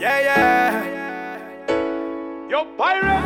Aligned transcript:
Yeah, 0.00 0.20
yeah. 0.22 1.68
Yo, 2.48 2.64
pirate. 2.78 3.20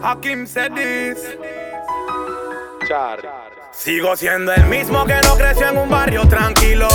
Hakim 0.00 0.46
said 0.46 0.74
this. 0.74 1.18
Sigo 3.70 4.16
siendo 4.16 4.50
el 4.54 4.64
mismo 4.64 5.04
que 5.04 5.20
no 5.26 5.36
creció 5.36 5.68
en 5.68 5.76
un 5.76 5.90
barrio 5.90 6.26
tranquilo, 6.26 6.88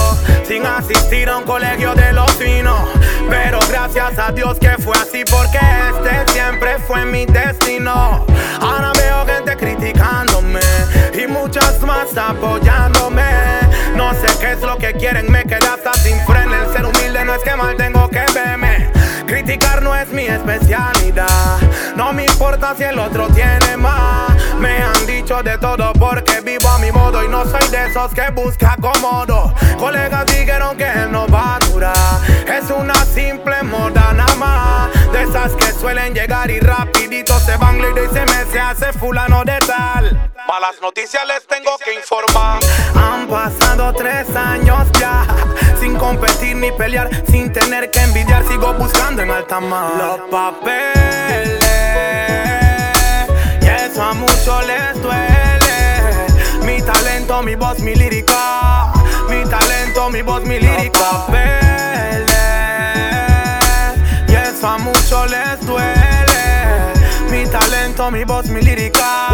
sin 0.44 0.66
asistir 0.66 1.30
a 1.30 1.38
un 1.38 1.44
colegio 1.44 1.94
de 1.94 2.14
los 2.14 2.32
finos. 2.34 2.82
Pero 3.30 3.60
gracias 3.70 4.18
a 4.18 4.32
Dios 4.32 4.58
que 4.58 4.72
fue 4.80 4.98
así, 4.98 5.24
porque 5.30 5.60
este 5.92 6.34
siempre 6.34 6.80
fue 6.80 7.06
mi 7.06 7.28
destino. 7.28 8.26
Ahora 8.60 8.92
veo 8.98 9.24
gente 9.28 9.56
criticándome 9.56 10.62
y 11.14 11.28
muchas 11.28 11.80
más 11.82 12.18
apoyándome. 12.18 13.24
No 13.96 14.12
sé 14.16 14.26
qué 14.40 14.54
es 14.54 14.62
lo 14.62 14.80
que 14.80 14.94
quieren, 14.94 15.32
me 15.32 15.44
quedé 15.44 15.68
hasta 15.68 15.94
sin 15.94 16.18
es 17.36 17.44
que 17.44 17.56
mal 17.56 17.76
tengo 17.76 18.10
que 18.10 18.24
verme. 18.34 18.92
Criticar 19.26 19.82
no 19.82 19.96
es 19.96 20.10
mi 20.10 20.26
especialidad. 20.26 21.60
No 21.96 22.14
me 22.14 22.26
importa 22.26 22.76
si 22.78 22.84
el 22.84 23.00
otro 23.00 23.28
tiene 23.30 23.78
más. 23.78 24.32
Me 24.60 24.78
han 24.78 25.06
dicho 25.06 25.42
de 25.42 25.58
todo 25.58 25.94
porque 25.94 26.42
vivo 26.42 26.68
a 26.70 26.78
mi 26.80 26.92
modo 26.92 27.24
y 27.24 27.28
no 27.28 27.44
soy 27.46 27.68
de 27.70 27.88
esos 27.88 28.14
que 28.14 28.30
busca 28.32 28.76
cómodo. 28.80 29.54
Colegas 29.78 30.26
dijeron 30.28 30.78
que 30.78 30.86
él 30.86 31.12
no 31.12 31.28
va 31.28 31.56
a 31.56 31.60
durar. 31.60 32.20
Es 32.48 32.70
una 32.70 33.06
simple 33.06 33.64
moda 33.64 34.14
nada 34.14 34.36
más. 34.36 35.12
De 35.12 35.24
esas 35.24 35.54
que 35.54 35.72
suelen 35.72 36.14
llegar 36.14 36.52
y 36.52 36.60
rapidito 36.60 37.40
se 37.40 37.58
van 37.58 37.80
y 37.80 38.14
se 38.14 38.26
me 38.26 38.52
se 38.52 38.60
hace 38.60 38.94
fulano 38.94 39.44
de 39.44 39.58
tal. 39.60 40.32
Malas 40.48 40.76
noticias 40.82 41.24
les 41.28 41.48
tengo 41.48 41.78
que 41.84 41.96
informar. 41.96 42.60
Han 42.96 43.28
pasado 43.28 43.94
tres 43.94 44.28
años 44.36 44.88
ya. 45.00 45.26
Sin 45.84 45.98
competir 45.98 46.56
ni 46.56 46.72
pelear, 46.72 47.10
sin 47.30 47.52
tener 47.52 47.92
que 47.92 48.00
envidiar, 48.00 48.48
sigo 48.48 48.74
buscando 48.76 49.22
en 49.22 49.30
alta 49.30 49.60
mar. 49.60 49.92
Los 49.98 50.22
papeles, 50.32 51.60
y 53.62 53.66
eso 53.66 54.02
a 54.02 54.14
muchos 54.14 54.66
les 54.66 55.02
duele. 55.02 56.28
Mi 56.66 56.82
talento, 56.82 57.44
mi 57.44 57.56
voz, 57.56 57.80
mi 57.80 57.96
lírica. 57.96 58.94
Mi 59.28 59.44
talento, 59.44 60.10
mi 60.10 60.22
voz, 60.22 60.46
mi 60.46 60.58
lírica. 60.58 61.00
Los 61.00 61.24
papeles, 61.26 62.32
y 64.30 64.36
eso 64.36 64.66
a 64.66 64.78
muchos 64.78 65.30
les 65.30 65.68
duele. 65.68 66.03
Mi 68.04 68.10
talento, 68.10 68.12
mi 68.12 68.24
voz, 68.26 68.50
mi 68.50 68.62
lírica. 68.62 69.30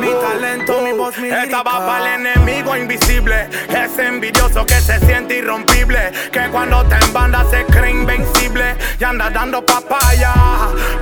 Mi 0.00 0.08
talento, 0.08 0.80
mi 0.80 0.92
voz, 0.92 1.16
mi 1.18 1.28
lírica. 1.28 1.44
Estaba 1.44 1.86
para 1.86 2.14
el 2.16 2.26
enemigo 2.26 2.76
invisible. 2.76 3.48
Ese 3.68 4.06
envidioso 4.06 4.66
que 4.66 4.80
se 4.80 4.98
siente 5.00 5.36
irrompible. 5.36 6.10
Que 6.32 6.48
cuando 6.50 6.82
te 6.86 6.96
en 6.96 7.12
banda 7.12 7.44
se 7.50 7.64
cree 7.66 7.92
invencible. 7.92 8.76
Y 8.98 9.04
anda 9.04 9.30
dando 9.30 9.64
papaya. 9.64 10.32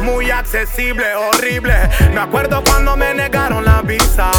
Muy 0.01 0.31
accesible, 0.31 1.15
horrible. 1.15 1.75
Me 2.13 2.21
acuerdo 2.21 2.63
cuando 2.65 2.95
me 2.97 3.15
negaron 3.15 3.65
la 3.65 3.81
visa. 3.81 4.31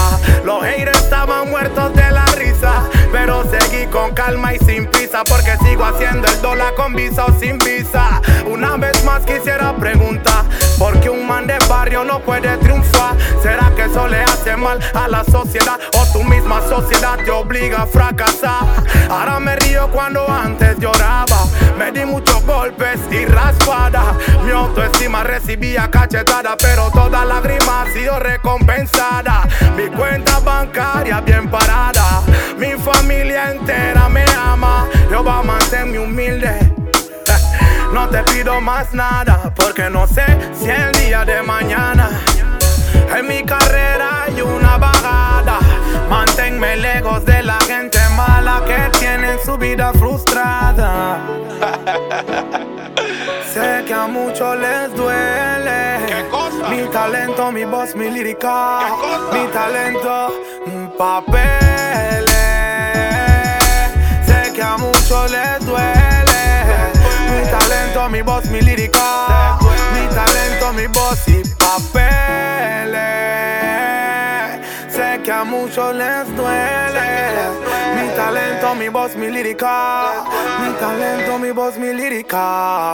Los 0.43 0.63
haters 0.63 0.99
estaban 0.99 1.49
muertos 1.49 1.95
de 1.95 2.11
la 2.11 2.25
risa. 2.37 2.83
Pero 3.11 3.45
seguí 3.49 3.87
con 3.87 4.13
calma 4.13 4.53
y 4.53 4.59
sin 4.59 4.85
prisa. 4.85 5.23
Porque 5.23 5.57
sigo 5.65 5.85
haciendo 5.85 6.27
el 6.27 6.41
dólar 6.41 6.75
con 6.75 6.93
visa 6.93 7.25
o 7.25 7.39
sin 7.39 7.57
visa. 7.57 8.21
Una 8.45 8.77
vez 8.77 9.03
más 9.03 9.25
quisiera 9.25 9.75
preguntar. 9.75 10.45
¿Por 10.79 10.97
qué 11.01 11.09
un 11.09 11.27
man 11.27 11.45
de 11.45 11.57
barrio 11.67 12.05
no 12.05 12.21
puede 12.21 12.55
triunfar? 12.57 13.17
¿Será 13.43 13.69
que 13.75 13.83
eso 13.83 14.07
le 14.07 14.23
hace 14.23 14.55
mal 14.55 14.79
a 14.93 15.09
la 15.09 15.25
sociedad? 15.25 15.77
¿O 15.97 16.05
tu 16.13 16.23
misma 16.23 16.61
sociedad 16.61 17.17
te 17.17 17.31
obliga 17.31 17.81
a 17.81 17.85
fracasar? 17.85 18.63
Ahora 19.09 19.41
me 19.41 19.57
río 19.57 19.91
cuando 19.91 20.25
antes 20.29 20.79
lloraba. 20.79 21.45
Me 21.77 21.91
di 21.91 22.05
muchos 22.05 22.41
golpes 22.45 22.97
y 23.11 23.25
raspadas. 23.25 24.15
Mi 24.45 24.51
autoestima 24.51 25.21
recibía 25.23 25.91
cachetada, 25.91 26.55
pero 26.57 26.89
toda 26.91 27.25
lágrima 27.25 27.81
ha 27.81 27.91
sido 27.91 28.17
recompensada. 28.17 29.49
Mi 29.75 29.87
cuenta 29.87 30.39
bancaria 30.39 31.19
bien 31.19 31.49
parada. 31.49 32.21
Mi 32.57 32.71
familia 32.81 33.51
entera 33.51 34.07
me 34.07 34.23
ama. 34.33 34.87
Jehová 35.09 35.43
manténme 35.43 35.99
humilde. 35.99 36.58
No 37.99 38.07
te 38.07 38.23
pido 38.31 38.61
más 38.61 38.93
nada, 38.93 39.51
porque 39.53 39.89
no 39.89 40.07
sé 40.07 40.23
si 40.53 40.69
el 40.69 40.89
día 40.93 41.25
de 41.25 41.41
mañana 41.41 42.09
en 43.13 43.27
mi 43.27 43.43
carrera 43.43 44.23
hay 44.23 44.41
una 44.41 44.77
bajada. 44.77 45.59
Manténme 46.09 46.77
lejos 46.77 47.25
de 47.25 47.43
la 47.43 47.59
gente 47.59 47.99
mala 48.15 48.63
que 48.65 48.97
tiene 48.99 49.37
su 49.43 49.57
vida 49.57 49.91
frustrada. 49.91 51.17
sé 53.53 53.83
que 53.85 53.93
a 53.93 54.07
muchos 54.07 54.57
les 54.57 54.95
duele. 54.95 55.97
Mi 56.69 56.87
talento, 56.87 57.51
mi 57.51 57.65
voz, 57.65 57.97
mi 57.97 58.09
lírica. 58.09 58.79
Mi 59.33 59.45
talento, 59.49 60.29
mi 60.65 60.87
papeles. 60.97 62.29
Sé 64.25 64.53
que 64.53 64.63
a 64.63 64.77
muchos 64.77 65.31
les 65.31 65.65
duele. 65.65 65.98
Mi 68.11 68.21
voz, 68.23 68.45
mi 68.49 68.59
lírica. 68.61 69.57
Mi 69.93 70.07
talento, 70.15 70.73
mi 70.73 70.87
voz 70.87 71.27
y 71.27 71.43
papeles. 71.57 72.97
Sé 74.89 75.21
que 75.23 75.31
a 75.31 75.43
muchos 75.43 75.95
les 75.95 76.35
duele. 76.35 77.51
Mi 77.95 78.09
talento, 78.15 78.75
mi 78.75 78.89
voz, 78.89 79.15
mi 79.15 79.29
lírica. 79.29 80.25
Mi 80.61 80.73
talento, 80.79 81.37
mi 81.37 81.51
voz, 81.51 81.77
mi 81.77 81.93
lírica. 81.93 82.93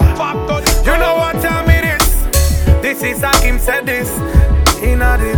You 0.84 0.98
know 0.98 1.18
what 1.18 1.42
time 1.42 1.70
it 1.70 1.86
is? 2.02 2.08
This 2.82 3.02
is 3.02 3.22
Hakim 3.24 3.58
said 3.58 3.86
this. 3.86 4.10
Inna 4.84 5.18
the 5.18 5.38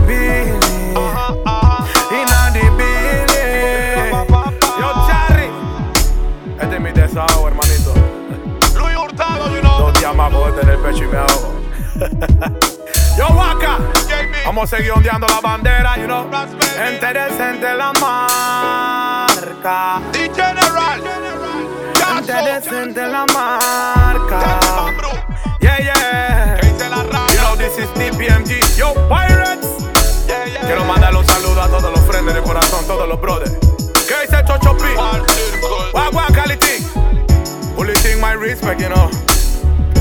fuerte 10.14 10.62
en 10.62 10.70
el 10.70 10.78
pecho 10.78 11.04
y 11.04 11.08
me 11.08 11.18
ahogo. 11.18 11.54
Yo, 13.18 13.28
Waka. 13.36 13.78
Vamos 14.46 14.72
a 14.72 14.78
seguir 14.78 14.92
ondeando 14.92 15.28
la 15.28 15.42
bandera, 15.42 15.98
you 15.98 16.06
know. 16.06 16.30
Decente 16.30 17.74
la 17.76 17.92
marca. 18.00 20.02
The 20.12 20.30
General. 20.30 21.02
Decente 22.26 23.08
la 23.08 23.26
marca. 23.34 24.60
Yeah, 25.60 25.78
yeah. 25.80 26.60
You 26.62 27.40
know, 27.42 27.56
this 27.58 27.78
is 27.78 27.90
DPMG. 27.90 28.78
Yo, 28.78 28.94
Pirates. 29.10 29.68
Yeah, 30.28 30.46
yeah. 30.46 30.62
Quiero 30.62 30.86
mandarle 30.86 31.20
un 31.20 31.26
saludo 31.26 31.62
a 31.62 31.68
todos 31.68 31.92
los 31.92 32.00
friends 32.06 32.34
de 32.34 32.42
corazón, 32.42 32.86
todos 32.86 33.08
los 33.08 33.20
brothers. 33.20 33.52
¿Qué 34.08 34.22
dice 34.22 34.44
Chocho 34.46 34.78
P? 34.78 34.84
Wagwan 35.94 36.34
Quality. 36.34 36.86
Only 37.78 37.94
thing 37.96 38.20
my 38.22 38.34
respect, 38.34 38.80
you 38.80 38.90
know. 38.90 39.10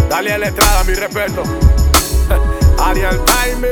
Dale 0.08 0.32
a 0.32 0.38
la 0.38 0.48
entrada, 0.48 0.84
mi 0.84 0.94
respeto. 0.94 1.42
Ariel 2.82 3.20
Time. 3.24 3.68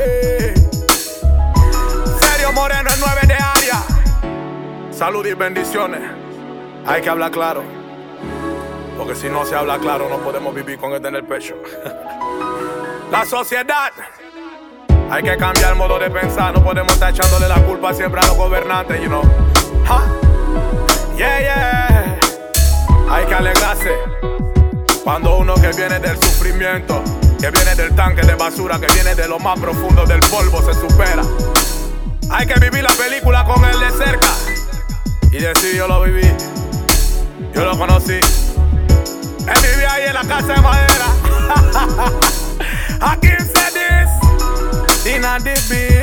Serio 2.21 2.53
Moreno, 2.53 2.91
el 2.93 3.01
9 3.01 3.21
de 3.27 3.35
área. 3.35 3.83
Salud 4.91 5.27
y 5.27 5.35
bendiciones. 5.35 6.01
Hay 6.87 7.03
que 7.03 7.11
hablar 7.11 7.31
claro. 7.31 7.63
Porque 8.97 9.15
si 9.15 9.29
no 9.29 9.45
se 9.45 9.55
habla 9.55 9.79
claro, 9.79 10.09
no 10.09 10.19
podemos 10.19 10.55
vivir 10.55 10.79
con 10.79 10.93
esto 10.93 11.09
en 11.09 11.17
el 11.17 11.25
pecho. 11.25 11.55
La 13.11 13.25
sociedad. 13.25 13.93
Hay 15.11 15.23
que 15.23 15.37
cambiar 15.37 15.73
el 15.73 15.79
modo 15.79 15.99
de 15.99 16.11
pensar. 16.11 16.55
No 16.55 16.65
podemos 16.65 16.93
estar 16.93 17.11
echándole 17.11 17.47
la 17.47 17.63
culpa 17.63 17.93
siempre 17.93 18.21
a 18.21 18.27
los 18.27 18.37
gobernantes, 18.37 19.01
you 19.01 19.07
know. 19.07 19.23
Yeah, 21.17 21.41
yeah. 21.41 22.19
Hay 23.09 23.27
que 23.27 23.35
alegrarse. 23.35 23.93
Cuando 25.05 25.37
uno 25.37 25.55
que 25.57 25.69
viene 25.77 25.99
del 26.01 26.17
sufrimiento, 26.17 27.05
que 27.39 27.51
viene 27.51 27.75
del 27.75 27.95
tanque 27.95 28.23
de 28.23 28.35
basura, 28.37 28.81
que 28.81 28.87
viene 28.95 29.15
de 29.15 29.29
lo 29.29 29.39
más 29.39 29.61
profundo 29.61 30.07
del 30.07 30.21
polvo, 30.21 30.63
se 30.63 30.73
supera. 30.73 31.23
Hay 32.31 32.47
que 32.47 32.59
vivir 32.59 32.83
la 32.83 32.95
película 32.97 33.45
con 33.45 33.63
él 33.67 33.79
de 33.79 33.91
cerca. 34.03 34.31
Y 35.31 35.41
decir, 35.41 35.77
yo 35.77 35.87
lo 35.87 36.03
viví. 36.05 36.27
Yo 37.55 37.67
lo 37.67 37.77
conocí. 37.77 38.15
Él 38.15 39.61
vivía 39.75 39.93
ahí 39.93 40.05
en 40.07 40.15
la 40.15 40.23
casa 40.23 40.55
de 40.55 40.61
madera. 40.63 41.07
Aquí 43.03 43.29
se 43.29 43.67
dice. 43.79 44.25
The 45.05 45.55
building. 45.69 45.94